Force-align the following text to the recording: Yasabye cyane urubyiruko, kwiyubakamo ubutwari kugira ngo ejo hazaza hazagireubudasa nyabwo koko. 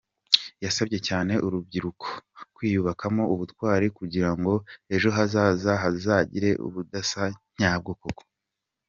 Yasabye 0.63 0.99
cyane 1.07 1.33
urubyiruko, 1.45 2.07
kwiyubakamo 2.55 3.23
ubutwari 3.33 3.87
kugira 3.97 4.29
ngo 4.37 4.53
ejo 4.95 5.09
hazaza 5.17 5.71
hazagireubudasa 5.83 7.23
nyabwo 7.59 7.91
koko. 8.01 8.23